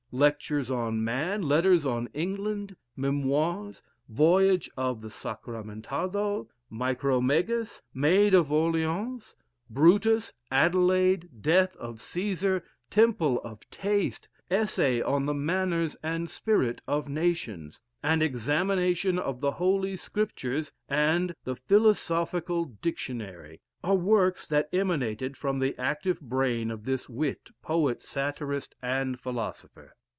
[0.13, 9.37] "Lectures on Man," "Letters on England," "Memoirs," "Voyage of Sacramentado," "Micromegas," "Maid of Orleans,"
[9.69, 17.07] "Brutus," "Adelaide," "Death of Cæsar," "Temple of Taste," "Essay on the Manners and Spirit of
[17.07, 25.37] Nations," "An Examination of the Holy Scriptures," and the "Philosophical Dictionary," are works that emanated
[25.37, 29.95] from the active brain of this wit, poet, satirist, and philosopher.